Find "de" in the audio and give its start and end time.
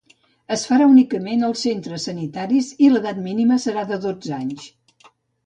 3.93-4.01